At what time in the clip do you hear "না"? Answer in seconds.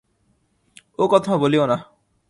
1.65-1.77